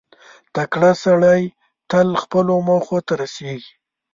[0.55, 1.41] •تکړه سړی
[1.91, 3.73] تل خپلو موخو ته رسېږي.